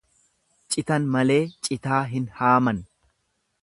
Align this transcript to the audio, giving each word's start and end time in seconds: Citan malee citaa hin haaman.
Citan 0.75 1.05
malee 1.17 1.37
citaa 1.69 2.03
hin 2.17 2.29
haaman. 2.43 2.85